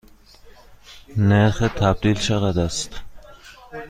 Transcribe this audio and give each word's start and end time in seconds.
نرخ 1.17 1.59
تبدیل 1.75 2.15
چقدر 2.19 2.61
است؟ 2.61 2.95